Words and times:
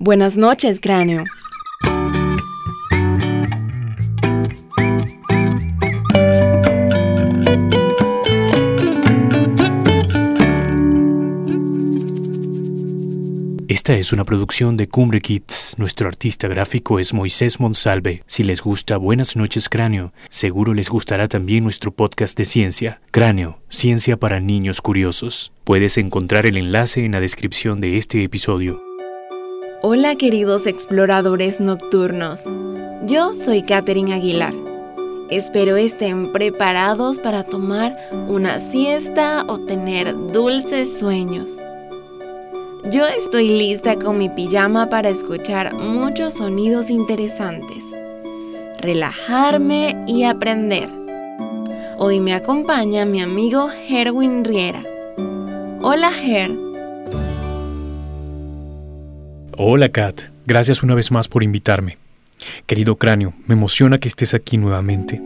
Buenas 0.00 0.36
noches, 0.36 0.78
cráneo. 0.78 1.24
Esta 13.66 13.96
es 13.96 14.12
una 14.12 14.24
producción 14.24 14.76
de 14.76 14.88
Cumbre 14.88 15.20
Kids. 15.20 15.74
Nuestro 15.78 16.08
artista 16.08 16.46
gráfico 16.46 17.00
es 17.00 17.12
Moisés 17.12 17.58
Monsalve. 17.58 18.22
Si 18.26 18.44
les 18.44 18.62
gusta 18.62 18.98
Buenas 18.98 19.34
noches 19.34 19.68
Cráneo, 19.68 20.12
seguro 20.30 20.74
les 20.74 20.90
gustará 20.90 21.26
también 21.26 21.64
nuestro 21.64 21.90
podcast 21.90 22.38
de 22.38 22.44
ciencia, 22.44 23.00
Cráneo, 23.10 23.58
Ciencia 23.68 24.16
para 24.16 24.38
Niños 24.38 24.80
Curiosos. 24.80 25.52
Puedes 25.64 25.98
encontrar 25.98 26.46
el 26.46 26.56
enlace 26.56 27.04
en 27.04 27.12
la 27.12 27.20
descripción 27.20 27.80
de 27.80 27.98
este 27.98 28.22
episodio. 28.22 28.87
Hola 29.80 30.16
queridos 30.16 30.66
exploradores 30.66 31.60
nocturnos. 31.60 32.42
Yo 33.06 33.32
soy 33.32 33.62
Katherine 33.62 34.12
Aguilar. 34.12 34.52
Espero 35.30 35.76
estén 35.76 36.32
preparados 36.32 37.20
para 37.20 37.44
tomar 37.44 37.96
una 38.26 38.58
siesta 38.58 39.44
o 39.46 39.60
tener 39.60 40.12
dulces 40.32 40.98
sueños. 40.98 41.58
Yo 42.90 43.06
estoy 43.06 43.50
lista 43.50 43.94
con 43.94 44.18
mi 44.18 44.28
pijama 44.28 44.90
para 44.90 45.10
escuchar 45.10 45.72
muchos 45.72 46.34
sonidos 46.34 46.90
interesantes, 46.90 47.84
relajarme 48.80 49.96
y 50.08 50.24
aprender. 50.24 50.88
Hoy 51.98 52.18
me 52.18 52.34
acompaña 52.34 53.04
mi 53.04 53.20
amigo 53.20 53.70
Herwin 53.88 54.44
Riera. 54.44 54.82
Hola 55.82 56.10
Her. 56.10 56.67
Hola 59.60 59.88
Kat, 59.88 60.20
gracias 60.46 60.84
una 60.84 60.94
vez 60.94 61.10
más 61.10 61.26
por 61.26 61.42
invitarme. 61.42 61.98
Querido 62.66 62.94
cráneo, 62.94 63.34
me 63.48 63.54
emociona 63.54 63.98
que 63.98 64.06
estés 64.06 64.32
aquí 64.32 64.56
nuevamente. 64.56 65.20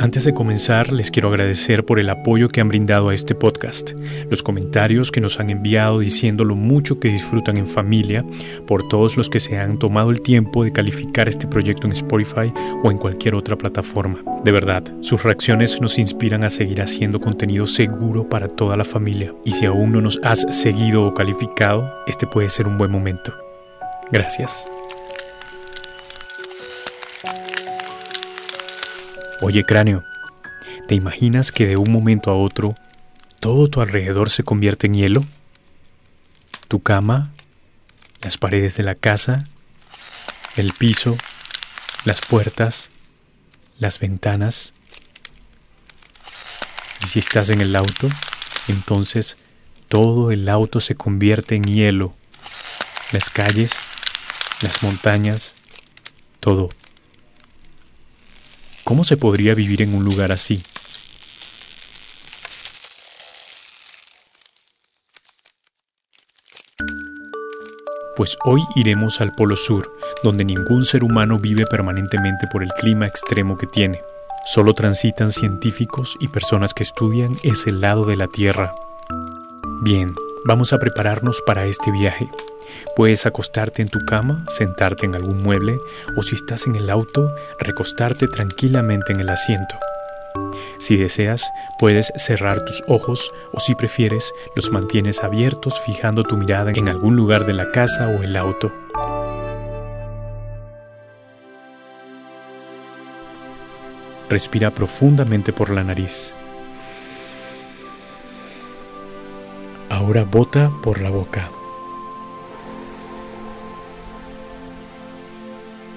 Antes 0.00 0.24
de 0.24 0.34
comenzar, 0.34 0.92
les 0.92 1.12
quiero 1.12 1.28
agradecer 1.28 1.84
por 1.84 2.00
el 2.00 2.10
apoyo 2.10 2.48
que 2.48 2.60
han 2.60 2.68
brindado 2.68 3.10
a 3.10 3.14
este 3.14 3.36
podcast, 3.36 3.92
los 4.28 4.42
comentarios 4.42 5.12
que 5.12 5.20
nos 5.20 5.38
han 5.38 5.50
enviado 5.50 6.00
diciendo 6.00 6.42
lo 6.42 6.56
mucho 6.56 6.98
que 6.98 7.08
disfrutan 7.08 7.56
en 7.58 7.68
familia, 7.68 8.24
por 8.66 8.88
todos 8.88 9.16
los 9.16 9.30
que 9.30 9.38
se 9.38 9.56
han 9.56 9.78
tomado 9.78 10.10
el 10.10 10.20
tiempo 10.20 10.64
de 10.64 10.72
calificar 10.72 11.28
este 11.28 11.46
proyecto 11.46 11.86
en 11.86 11.92
Spotify 11.92 12.52
o 12.82 12.90
en 12.90 12.98
cualquier 12.98 13.36
otra 13.36 13.56
plataforma. 13.56 14.18
De 14.42 14.50
verdad, 14.50 14.82
sus 15.00 15.22
reacciones 15.22 15.80
nos 15.80 15.96
inspiran 15.98 16.42
a 16.42 16.50
seguir 16.50 16.82
haciendo 16.82 17.20
contenido 17.20 17.68
seguro 17.68 18.28
para 18.28 18.48
toda 18.48 18.76
la 18.76 18.84
familia. 18.84 19.32
Y 19.44 19.52
si 19.52 19.64
aún 19.64 19.92
no 19.92 20.00
nos 20.00 20.18
has 20.24 20.44
seguido 20.50 21.06
o 21.06 21.14
calificado, 21.14 21.88
este 22.08 22.26
puede 22.26 22.50
ser 22.50 22.66
un 22.66 22.78
buen 22.78 22.90
momento. 22.90 23.43
Gracias. 24.14 24.68
Oye, 29.40 29.64
cráneo, 29.64 30.04
¿te 30.86 30.94
imaginas 30.94 31.50
que 31.50 31.66
de 31.66 31.76
un 31.76 31.90
momento 31.90 32.30
a 32.30 32.36
otro 32.36 32.76
todo 33.40 33.66
tu 33.66 33.80
alrededor 33.80 34.30
se 34.30 34.44
convierte 34.44 34.86
en 34.86 34.94
hielo? 34.94 35.24
Tu 36.68 36.80
cama, 36.80 37.32
las 38.22 38.38
paredes 38.38 38.76
de 38.76 38.84
la 38.84 38.94
casa, 38.94 39.42
el 40.54 40.72
piso, 40.72 41.16
las 42.04 42.20
puertas, 42.20 42.90
las 43.80 43.98
ventanas. 43.98 44.74
Y 47.02 47.08
si 47.08 47.18
estás 47.18 47.50
en 47.50 47.60
el 47.60 47.74
auto, 47.74 48.08
entonces 48.68 49.38
todo 49.88 50.30
el 50.30 50.48
auto 50.48 50.78
se 50.78 50.94
convierte 50.94 51.56
en 51.56 51.64
hielo. 51.64 52.14
Las 53.10 53.28
calles, 53.28 53.72
las 54.62 54.82
montañas, 54.82 55.54
todo. 56.40 56.68
¿Cómo 58.84 59.04
se 59.04 59.16
podría 59.16 59.54
vivir 59.54 59.82
en 59.82 59.94
un 59.94 60.04
lugar 60.04 60.32
así? 60.32 60.62
Pues 68.16 68.36
hoy 68.44 68.62
iremos 68.76 69.20
al 69.20 69.32
Polo 69.32 69.56
Sur, 69.56 69.92
donde 70.22 70.44
ningún 70.44 70.84
ser 70.84 71.02
humano 71.02 71.38
vive 71.38 71.66
permanentemente 71.66 72.46
por 72.46 72.62
el 72.62 72.70
clima 72.70 73.06
extremo 73.06 73.58
que 73.58 73.66
tiene. 73.66 74.02
Solo 74.46 74.74
transitan 74.74 75.32
científicos 75.32 76.16
y 76.20 76.28
personas 76.28 76.74
que 76.74 76.84
estudian 76.84 77.36
ese 77.42 77.72
lado 77.72 78.04
de 78.04 78.16
la 78.16 78.28
Tierra. 78.28 78.74
Bien, 79.82 80.14
vamos 80.44 80.72
a 80.72 80.78
prepararnos 80.78 81.42
para 81.44 81.66
este 81.66 81.90
viaje. 81.90 82.28
Puedes 82.96 83.26
acostarte 83.26 83.82
en 83.82 83.88
tu 83.88 84.00
cama, 84.00 84.44
sentarte 84.48 85.06
en 85.06 85.14
algún 85.14 85.42
mueble 85.42 85.78
o 86.16 86.22
si 86.22 86.34
estás 86.34 86.66
en 86.66 86.76
el 86.76 86.90
auto, 86.90 87.34
recostarte 87.58 88.28
tranquilamente 88.28 89.12
en 89.12 89.20
el 89.20 89.28
asiento. 89.28 89.76
Si 90.80 90.96
deseas, 90.96 91.50
puedes 91.78 92.12
cerrar 92.16 92.64
tus 92.64 92.82
ojos 92.86 93.32
o 93.52 93.60
si 93.60 93.74
prefieres, 93.74 94.32
los 94.54 94.70
mantienes 94.70 95.22
abiertos 95.22 95.80
fijando 95.80 96.24
tu 96.24 96.36
mirada 96.36 96.72
en 96.72 96.88
algún 96.88 97.16
lugar 97.16 97.46
de 97.46 97.54
la 97.54 97.70
casa 97.70 98.08
o 98.08 98.22
el 98.22 98.36
auto. 98.36 98.72
Respira 104.28 104.70
profundamente 104.70 105.52
por 105.52 105.70
la 105.70 105.84
nariz. 105.84 106.34
Ahora 109.90 110.24
bota 110.24 110.72
por 110.82 111.00
la 111.00 111.10
boca. 111.10 111.50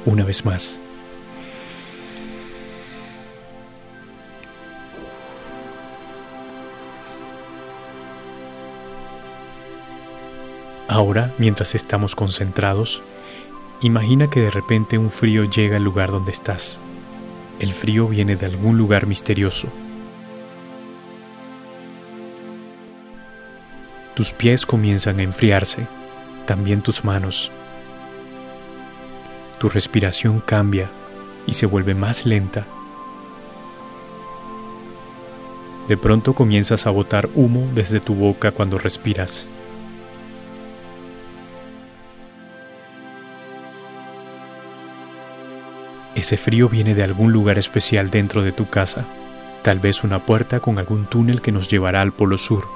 Una 0.07 0.23
vez 0.23 0.45
más. 0.45 0.79
Ahora, 10.88 11.34
mientras 11.38 11.75
estamos 11.75 12.16
concentrados, 12.16 13.03
imagina 13.81 14.29
que 14.29 14.40
de 14.40 14.50
repente 14.50 14.97
un 14.97 15.12
frío 15.12 15.44
llega 15.44 15.75
al 15.75 15.84
lugar 15.84 16.09
donde 16.09 16.31
estás. 16.31 16.79
El 17.59 17.74
frío 17.74 18.07
viene 18.07 18.38
de 18.38 18.45
algún 18.45 18.78
lugar 18.78 19.07
misterioso. 19.07 19.68
Tus 24.16 24.31
pies 24.31 24.66
comienzan 24.66 25.19
a 25.19 25.24
enfriarse, 25.24 25.85
también 26.45 26.81
tus 26.81 27.03
manos 27.03 27.51
tu 29.59 29.69
respiración 29.69 30.40
cambia 30.40 30.90
y 31.45 31.53
se 31.53 31.66
vuelve 31.66 31.95
más 31.95 32.25
lenta. 32.25 32.66
De 35.88 35.97
pronto 35.97 36.34
comienzas 36.34 36.85
a 36.85 36.90
botar 36.90 37.29
humo 37.34 37.68
desde 37.73 38.00
tu 38.00 38.13
boca 38.13 38.51
cuando 38.51 38.78
respiras. 38.78 39.47
Ese 46.13 46.35
frío 46.35 46.68
viene 46.68 46.94
de 46.94 47.03
algún 47.03 47.31
lugar 47.31 47.57
especial 47.57 48.09
dentro 48.09 48.41
de 48.41 48.51
tu 48.51 48.69
casa, 48.69 49.06
tal 49.62 49.79
vez 49.79 50.03
una 50.03 50.25
puerta 50.25 50.59
con 50.59 50.78
algún 50.79 51.06
túnel 51.06 51.41
que 51.41 51.51
nos 51.51 51.69
llevará 51.69 52.01
al 52.01 52.12
Polo 52.12 52.38
Sur, 52.38 52.68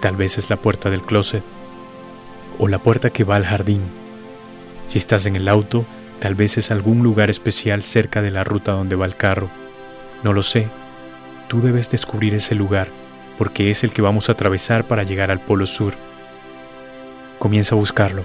tal 0.00 0.16
vez 0.16 0.38
es 0.38 0.48
la 0.48 0.56
puerta 0.56 0.88
del 0.88 1.02
closet 1.02 1.42
o 2.58 2.68
la 2.68 2.78
puerta 2.78 3.10
que 3.10 3.24
va 3.24 3.36
al 3.36 3.44
jardín 3.44 3.82
si 4.86 4.98
estás 4.98 5.26
en 5.26 5.36
el 5.36 5.48
auto, 5.48 5.84
tal 6.20 6.34
vez 6.34 6.56
es 6.58 6.70
algún 6.70 7.02
lugar 7.02 7.30
especial 7.30 7.82
cerca 7.82 8.22
de 8.22 8.30
la 8.30 8.44
ruta 8.44 8.72
donde 8.72 8.96
va 8.96 9.06
el 9.06 9.16
carro. 9.16 9.50
No 10.22 10.32
lo 10.32 10.42
sé. 10.42 10.68
Tú 11.48 11.60
debes 11.60 11.90
descubrir 11.90 12.34
ese 12.34 12.54
lugar, 12.54 12.88
porque 13.38 13.70
es 13.70 13.84
el 13.84 13.92
que 13.92 14.02
vamos 14.02 14.28
a 14.28 14.32
atravesar 14.32 14.84
para 14.84 15.02
llegar 15.02 15.30
al 15.30 15.40
Polo 15.40 15.66
Sur. 15.66 15.94
Comienza 17.38 17.74
a 17.74 17.78
buscarlo. 17.78 18.24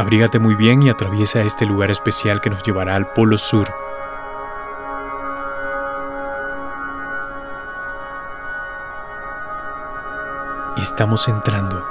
Abrígate 0.00 0.38
muy 0.38 0.54
bien 0.54 0.82
y 0.82 0.88
atraviesa 0.88 1.42
este 1.42 1.66
lugar 1.66 1.90
especial 1.90 2.40
que 2.40 2.48
nos 2.48 2.62
llevará 2.62 2.96
al 2.96 3.12
Polo 3.12 3.36
Sur. 3.36 3.68
Estamos 10.78 11.28
entrando. 11.28 11.84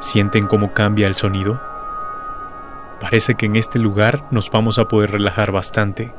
¿Sienten 0.00 0.48
cómo 0.48 0.72
cambia 0.72 1.06
el 1.06 1.14
sonido? 1.14 1.60
Parece 3.00 3.36
que 3.36 3.46
en 3.46 3.54
este 3.54 3.78
lugar 3.78 4.24
nos 4.32 4.50
vamos 4.50 4.80
a 4.80 4.88
poder 4.88 5.12
relajar 5.12 5.52
bastante. 5.52 6.12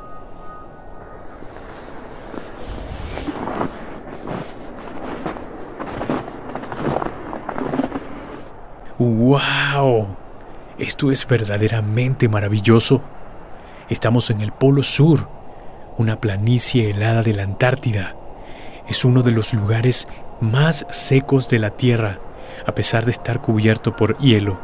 Esto 11.01 11.11
es 11.11 11.25
verdaderamente 11.25 12.29
maravilloso. 12.29 13.01
Estamos 13.89 14.29
en 14.29 14.39
el 14.41 14.51
Polo 14.51 14.83
Sur, 14.83 15.27
una 15.97 16.17
planicie 16.17 16.91
helada 16.91 17.23
de 17.23 17.33
la 17.33 17.41
Antártida. 17.41 18.15
Es 18.87 19.03
uno 19.03 19.23
de 19.23 19.31
los 19.31 19.55
lugares 19.55 20.07
más 20.41 20.85
secos 20.91 21.49
de 21.49 21.57
la 21.57 21.71
Tierra, 21.71 22.19
a 22.67 22.75
pesar 22.75 23.05
de 23.05 23.13
estar 23.13 23.41
cubierto 23.41 23.95
por 23.95 24.15
hielo. 24.19 24.59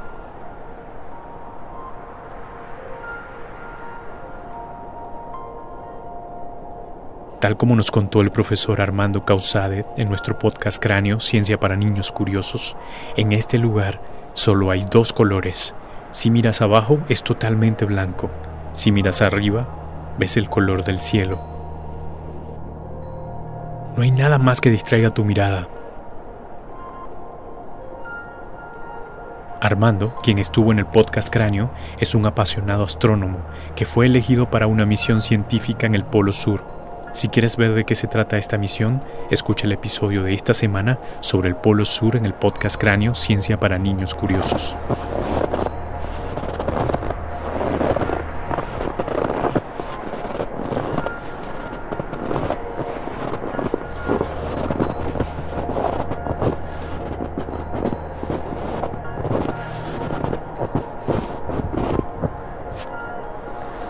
Tal 7.42 7.58
como 7.58 7.76
nos 7.76 7.90
contó 7.90 8.22
el 8.22 8.30
profesor 8.30 8.80
Armando 8.80 9.26
Causade 9.26 9.88
en 9.98 10.08
nuestro 10.08 10.38
podcast 10.38 10.80
Cráneo, 10.80 11.20
Ciencia 11.20 11.60
para 11.60 11.76
Niños 11.76 12.12
Curiosos, 12.12 12.78
en 13.16 13.32
este 13.32 13.58
lugar 13.58 14.00
solo 14.36 14.70
hay 14.70 14.86
dos 14.92 15.14
colores. 15.14 15.74
Si 16.12 16.32
miras 16.32 16.62
abajo 16.62 17.00
es 17.10 17.24
totalmente 17.24 17.86
blanco. 17.86 18.30
Si 18.74 18.92
miras 18.92 19.22
arriba, 19.22 19.68
ves 20.18 20.38
el 20.38 20.50
color 20.50 20.84
del 20.84 21.00
cielo. 21.00 21.40
No 23.96 24.04
hay 24.04 24.12
nada 24.12 24.38
más 24.38 24.62
que 24.62 24.70
distraiga 24.70 25.10
tu 25.10 25.24
mirada. 25.26 25.68
Armando, 29.60 30.16
quien 30.22 30.38
estuvo 30.38 30.72
en 30.72 30.80
el 30.80 30.86
podcast 30.86 31.34
Cráneo, 31.34 31.72
es 32.00 32.14
un 32.14 32.26
apasionado 32.26 32.84
astrónomo 32.84 33.40
que 33.76 33.86
fue 33.86 34.06
elegido 34.06 34.50
para 34.52 34.68
una 34.68 34.86
misión 34.86 35.20
científica 35.20 35.88
en 35.88 35.96
el 35.96 36.06
Polo 36.06 36.32
Sur 36.32 36.78
si 37.18 37.30
quieres 37.30 37.58
ver 37.58 37.74
de 37.74 37.84
qué 37.84 37.96
se 37.96 38.06
trata 38.06 38.38
esta 38.38 38.60
misión, 38.60 39.04
escucha 39.32 39.66
el 39.66 39.72
episodio 39.72 40.22
de 40.22 40.36
esta 40.36 40.54
semana 40.54 41.00
sobre 41.22 41.50
el 41.50 41.56
Polo 41.56 41.84
Sur 41.84 42.16
en 42.16 42.26
el 42.26 42.36
podcast 42.36 42.80
Cráneo 42.80 43.16
Ciencia 43.16 43.58
para 43.58 43.80
Niños 43.80 44.14
Curiosos. 44.14 44.78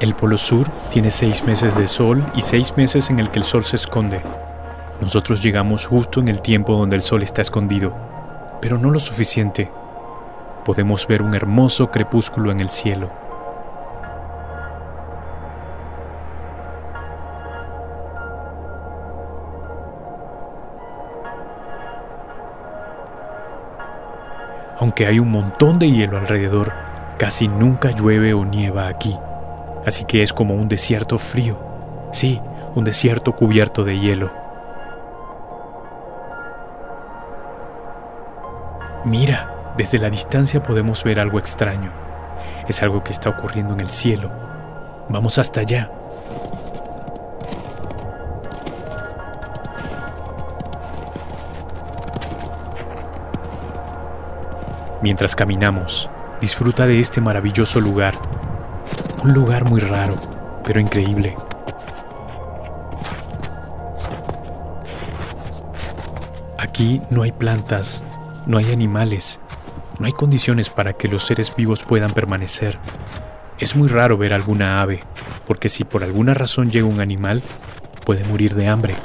El 0.07 0.15
Polo 0.15 0.38
Sur 0.38 0.69
tiene 0.89 1.12
seis 1.12 1.44
meses 1.44 1.75
de 1.75 1.86
sol 1.86 2.25
y 2.33 2.42
seis 2.42 2.74
meses 2.77 3.09
en 3.09 3.19
el 3.19 3.30
que 3.30 3.39
el 3.39 3.44
sol 3.44 3.65
se 3.65 3.75
esconde. 3.75 4.21
Nosotros 5.01 5.44
llegamos 5.44 5.86
justo 5.86 6.21
en 6.21 6.30
el 6.30 6.42
tiempo 6.42 6.77
donde 6.77 6.95
el 6.95 7.01
sol 7.01 7.24
está 7.24 7.42
escondido, 7.42 7.94
pero 8.62 8.77
no 8.77 8.89
lo 8.89 9.00
suficiente. 9.00 9.69
Podemos 10.63 11.07
ver 11.07 11.21
un 11.21 11.36
hermoso 11.36 11.92
crepúsculo 11.92 12.51
en 12.51 12.62
el 12.62 12.69
cielo. 12.69 13.12
Aunque 24.80 25.06
hay 25.06 25.19
un 25.19 25.31
montón 25.31 25.80
de 25.80 25.92
hielo 25.92 26.18
alrededor, 26.18 26.71
casi 27.18 27.50
nunca 27.50 27.92
llueve 27.92 28.33
o 28.33 28.45
nieva 28.45 28.88
aquí 28.88 29.19
así 29.87 30.03
que 30.03 30.21
es 30.21 30.33
como 30.33 30.53
un 30.53 30.67
desierto 30.67 31.17
frío. 31.17 31.57
Sí, 32.11 32.41
un 32.75 32.83
desierto 32.83 33.33
cubierto 33.33 33.85
de 33.85 33.97
hielo. 33.97 34.29
Mira, 39.05 39.73
desde 39.77 39.97
la 39.97 40.09
distancia 40.09 40.61
podemos 40.61 41.05
ver 41.05 41.21
algo 41.21 41.39
extraño. 41.39 41.93
Es 42.67 42.83
algo 42.83 43.01
que 43.01 43.13
está 43.13 43.29
ocurriendo 43.29 43.73
en 43.73 43.79
el 43.79 43.89
cielo. 43.89 44.29
Vamos 45.07 45.37
hasta 45.37 45.61
allá. 45.61 45.89
Mientras 55.01 55.33
caminamos, 55.33 56.09
disfruta 56.41 56.85
de 56.85 56.99
este 56.99 57.21
maravilloso 57.21 57.79
lugar 57.79 58.15
un 59.27 59.33
lugar 59.33 59.69
muy 59.69 59.81
raro, 59.81 60.15
pero 60.63 60.79
increíble. 60.79 61.35
Aquí 66.57 67.01
no 67.09 67.24
hay 67.24 67.33
plantas, 67.33 68.06
no 68.45 68.57
hay 68.57 68.71
animales, 68.71 69.41
no 70.00 70.06
hay 70.06 70.13
condiciones 70.13 70.69
para 70.69 70.94
que 70.94 71.09
los 71.09 71.25
seres 71.25 71.53
vivos 71.53 71.83
puedan 71.83 72.13
permanecer. 72.13 72.79
Es 73.59 73.75
muy 73.75 73.89
raro 73.89 74.18
ver 74.18 74.33
alguna 74.33 74.81
ave, 74.81 75.01
porque 75.45 75.68
si 75.68 75.83
por 75.83 76.06
alguna 76.06 76.33
razón 76.33 76.71
llega 76.71 76.88
un 76.88 77.01
animal, 77.01 77.44
puede 78.06 78.23
morir 78.23 78.56
de 78.56 78.69
hambre. 78.69 78.95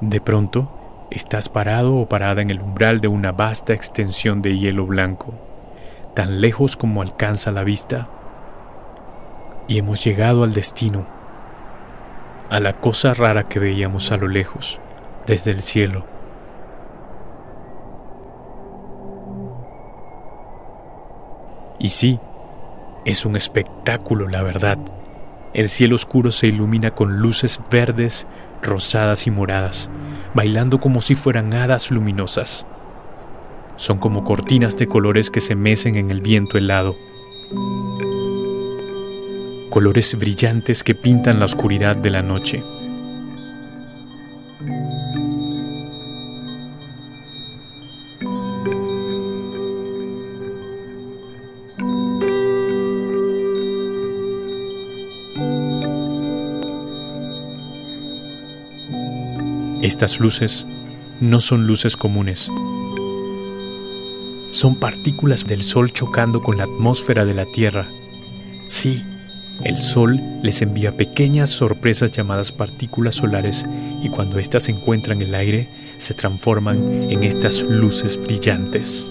De 0.00 0.20
pronto, 0.20 0.70
estás 1.10 1.50
parado 1.50 1.96
o 1.96 2.06
parada 2.06 2.40
en 2.40 2.50
el 2.50 2.60
umbral 2.60 3.00
de 3.00 3.08
una 3.08 3.32
vasta 3.32 3.74
extensión 3.74 4.40
de 4.40 4.58
hielo 4.58 4.86
blanco, 4.86 5.34
tan 6.14 6.40
lejos 6.40 6.76
como 6.76 7.02
alcanza 7.02 7.50
la 7.50 7.64
vista. 7.64 8.08
Y 9.68 9.78
hemos 9.78 10.02
llegado 10.02 10.42
al 10.42 10.54
destino, 10.54 11.06
a 12.48 12.60
la 12.60 12.80
cosa 12.80 13.12
rara 13.12 13.44
que 13.44 13.58
veíamos 13.58 14.10
a 14.10 14.16
lo 14.16 14.26
lejos, 14.26 14.80
desde 15.26 15.50
el 15.50 15.60
cielo. 15.60 16.06
Y 21.78 21.90
sí, 21.90 22.18
es 23.04 23.26
un 23.26 23.36
espectáculo, 23.36 24.28
la 24.28 24.42
verdad. 24.42 24.78
El 25.52 25.68
cielo 25.68 25.96
oscuro 25.96 26.30
se 26.30 26.46
ilumina 26.46 26.92
con 26.92 27.18
luces 27.18 27.60
verdes, 27.70 28.26
rosadas 28.62 29.26
y 29.26 29.32
moradas, 29.32 29.90
bailando 30.32 30.78
como 30.78 31.00
si 31.00 31.16
fueran 31.16 31.52
hadas 31.54 31.90
luminosas. 31.90 32.66
Son 33.74 33.98
como 33.98 34.22
cortinas 34.22 34.76
de 34.76 34.86
colores 34.86 35.28
que 35.28 35.40
se 35.40 35.56
mecen 35.56 35.96
en 35.96 36.10
el 36.10 36.20
viento 36.20 36.56
helado. 36.56 36.94
Colores 39.70 40.16
brillantes 40.16 40.84
que 40.84 40.94
pintan 40.94 41.40
la 41.40 41.46
oscuridad 41.46 41.96
de 41.96 42.10
la 42.10 42.22
noche. 42.22 42.62
Estas 59.82 60.20
luces 60.20 60.66
no 61.20 61.40
son 61.40 61.66
luces 61.66 61.96
comunes. 61.96 62.50
Son 64.50 64.76
partículas 64.76 65.46
del 65.46 65.62
Sol 65.62 65.90
chocando 65.90 66.42
con 66.42 66.58
la 66.58 66.64
atmósfera 66.64 67.24
de 67.24 67.32
la 67.32 67.46
Tierra. 67.46 67.88
Sí, 68.68 69.02
el 69.64 69.78
Sol 69.78 70.20
les 70.42 70.60
envía 70.60 70.96
pequeñas 70.96 71.48
sorpresas 71.48 72.12
llamadas 72.12 72.52
partículas 72.52 73.14
solares 73.14 73.64
y 74.02 74.10
cuando 74.10 74.38
éstas 74.38 74.64
se 74.64 74.72
encuentran 74.72 75.22
en 75.22 75.28
el 75.28 75.34
aire 75.34 75.68
se 75.96 76.12
transforman 76.12 77.10
en 77.10 77.24
estas 77.24 77.62
luces 77.62 78.18
brillantes. 78.18 79.10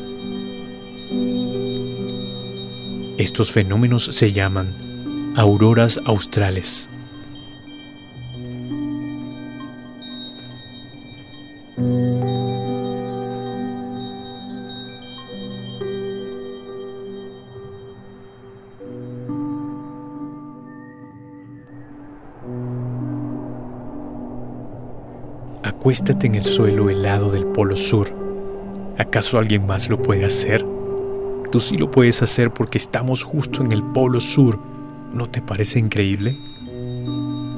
Estos 3.17 3.51
fenómenos 3.51 4.05
se 4.11 4.33
llaman 4.33 5.33
auroras 5.35 5.99
australes. 6.05 6.89
Acuéstate 25.89 26.27
en 26.27 26.36
el 26.36 26.43
suelo 26.43 26.91
helado 26.91 27.31
del 27.31 27.48
Polo 27.48 27.75
Sur. 27.75 28.10
¿Acaso 29.00 29.39
alguien 29.39 29.65
más 29.65 29.89
lo 29.89 30.00
puede 30.00 30.24
hacer? 30.24 30.63
Tú 31.51 31.60
sí 31.60 31.77
lo 31.77 31.89
puedes 31.89 32.22
hacer 32.22 32.51
porque 32.51 32.77
estamos 32.77 33.24
justo 33.24 33.63
en 33.63 33.72
el 33.72 33.81
Polo 33.81 34.19
Sur. 34.19 34.60
¿No 35.15 35.25
te 35.25 35.41
parece 35.41 35.79
increíble? 35.79 36.38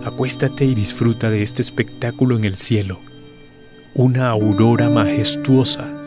Acuéstate 0.06 0.64
y 0.64 0.74
disfruta 0.74 1.30
de 1.30 1.44
este 1.44 1.62
espectáculo 1.62 2.38
en 2.38 2.46
el 2.46 2.56
cielo. 2.56 3.02
Una 3.96 4.30
aurora 4.30 4.90
majestuosa 4.90 6.01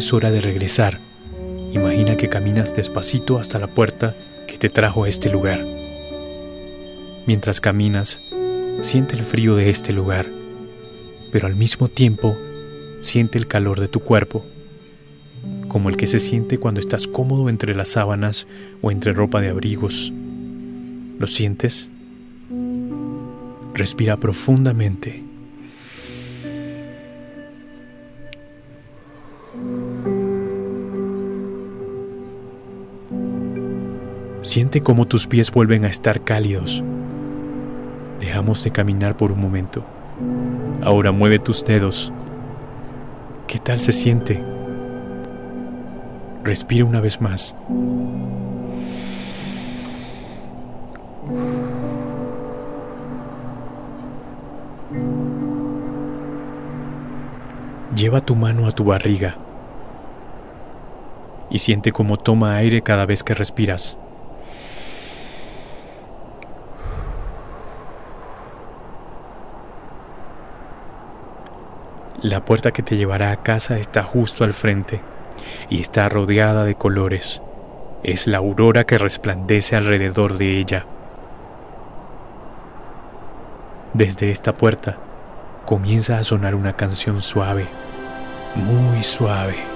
es 0.00 0.14
hora 0.14 0.30
de 0.30 0.40
regresar. 0.40 0.98
Imagina 1.74 2.16
que 2.16 2.30
caminas 2.30 2.74
despacito 2.74 3.38
hasta 3.38 3.58
la 3.58 3.66
puerta 3.66 4.16
que 4.48 4.56
te 4.56 4.70
trajo 4.70 5.04
a 5.04 5.10
este 5.10 5.28
lugar. 5.28 5.62
Mientras 7.26 7.60
caminas, 7.60 8.22
siente 8.80 9.14
el 9.14 9.20
frío 9.20 9.56
de 9.56 9.68
este 9.68 9.92
lugar, 9.92 10.26
pero 11.30 11.46
al 11.46 11.54
mismo 11.54 11.88
tiempo 11.88 12.34
siente 13.02 13.36
el 13.36 13.46
calor 13.46 13.78
de 13.78 13.88
tu 13.88 14.00
cuerpo, 14.00 14.46
como 15.68 15.90
el 15.90 15.98
que 15.98 16.06
se 16.06 16.18
siente 16.18 16.56
cuando 16.56 16.80
estás 16.80 17.06
cómodo 17.06 17.50
entre 17.50 17.74
las 17.74 17.90
sábanas 17.90 18.46
o 18.80 18.90
entre 18.90 19.12
ropa 19.12 19.42
de 19.42 19.50
abrigos. 19.50 20.14
¿Lo 21.18 21.26
sientes? 21.26 21.90
Respira 23.74 24.16
profundamente. 24.16 25.29
Siente 34.50 34.80
cómo 34.80 35.06
tus 35.06 35.28
pies 35.28 35.52
vuelven 35.52 35.84
a 35.84 35.86
estar 35.86 36.22
cálidos. 36.22 36.82
Dejamos 38.18 38.64
de 38.64 38.72
caminar 38.72 39.16
por 39.16 39.30
un 39.30 39.40
momento. 39.40 39.84
Ahora 40.82 41.12
mueve 41.12 41.38
tus 41.38 41.64
dedos. 41.64 42.12
¿Qué 43.46 43.60
tal 43.60 43.78
se 43.78 43.92
siente? 43.92 44.42
Respira 46.42 46.84
una 46.84 47.00
vez 47.00 47.20
más. 47.20 47.54
Lleva 57.94 58.20
tu 58.20 58.34
mano 58.34 58.66
a 58.66 58.72
tu 58.72 58.82
barriga 58.82 59.36
y 61.50 61.60
siente 61.60 61.92
cómo 61.92 62.16
toma 62.16 62.56
aire 62.56 62.82
cada 62.82 63.06
vez 63.06 63.22
que 63.22 63.34
respiras. 63.34 63.96
La 72.22 72.44
puerta 72.44 72.70
que 72.70 72.82
te 72.82 72.98
llevará 72.98 73.30
a 73.30 73.38
casa 73.38 73.78
está 73.78 74.02
justo 74.02 74.44
al 74.44 74.52
frente 74.52 75.00
y 75.70 75.80
está 75.80 76.06
rodeada 76.10 76.64
de 76.64 76.74
colores. 76.74 77.40
Es 78.02 78.26
la 78.26 78.38
aurora 78.38 78.84
que 78.84 78.98
resplandece 78.98 79.74
alrededor 79.74 80.36
de 80.36 80.58
ella. 80.58 80.86
Desde 83.94 84.30
esta 84.30 84.54
puerta 84.54 84.98
comienza 85.64 86.18
a 86.18 86.22
sonar 86.22 86.54
una 86.54 86.76
canción 86.76 87.22
suave, 87.22 87.66
muy 88.54 89.02
suave. 89.02 89.69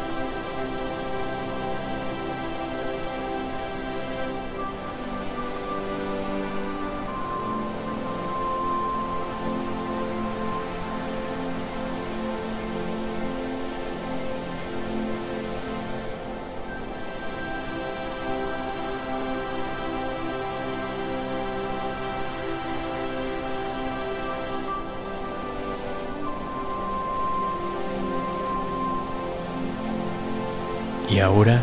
Y 31.14 31.20
ahora 31.20 31.62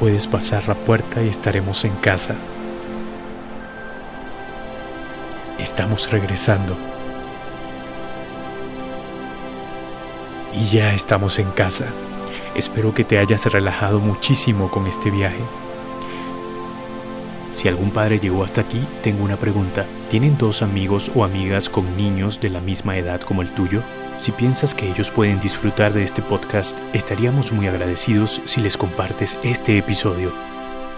puedes 0.00 0.26
pasar 0.26 0.66
la 0.66 0.74
puerta 0.74 1.22
y 1.22 1.28
estaremos 1.28 1.84
en 1.84 1.94
casa. 1.96 2.34
Estamos 5.58 6.10
regresando. 6.10 6.74
Y 10.54 10.64
ya 10.64 10.94
estamos 10.94 11.38
en 11.38 11.50
casa. 11.50 11.84
Espero 12.54 12.94
que 12.94 13.04
te 13.04 13.18
hayas 13.18 13.44
relajado 13.52 14.00
muchísimo 14.00 14.70
con 14.70 14.86
este 14.86 15.10
viaje. 15.10 15.42
Si 17.58 17.66
algún 17.66 17.90
padre 17.90 18.20
llegó 18.20 18.44
hasta 18.44 18.60
aquí, 18.60 18.80
tengo 19.02 19.24
una 19.24 19.36
pregunta. 19.36 19.84
¿Tienen 20.10 20.38
dos 20.38 20.62
amigos 20.62 21.10
o 21.16 21.24
amigas 21.24 21.68
con 21.68 21.96
niños 21.96 22.40
de 22.40 22.50
la 22.50 22.60
misma 22.60 22.96
edad 22.96 23.20
como 23.20 23.42
el 23.42 23.52
tuyo? 23.52 23.82
Si 24.16 24.30
piensas 24.30 24.76
que 24.76 24.88
ellos 24.88 25.10
pueden 25.10 25.40
disfrutar 25.40 25.92
de 25.92 26.04
este 26.04 26.22
podcast, 26.22 26.78
estaríamos 26.92 27.50
muy 27.50 27.66
agradecidos 27.66 28.40
si 28.44 28.60
les 28.60 28.76
compartes 28.76 29.36
este 29.42 29.76
episodio. 29.76 30.32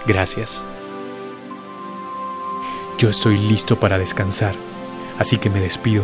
Gracias. 0.05 0.63
Yo 2.99 3.09
estoy 3.09 3.39
listo 3.39 3.79
para 3.79 3.97
descansar, 3.97 4.53
así 5.17 5.39
que 5.39 5.49
me 5.49 5.61
despido. 5.61 6.03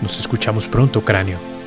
Nos 0.00 0.16
escuchamos 0.20 0.68
pronto, 0.68 1.00
cráneo. 1.00 1.57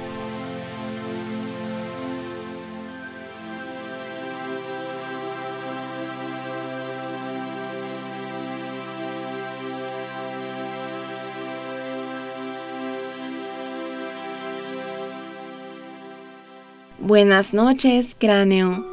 Buenas 17.12 17.53
noches, 17.53 18.15
cráneo. 18.18 18.90